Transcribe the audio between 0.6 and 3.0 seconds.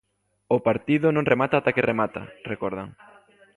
partido non remata ata que remata", recordan.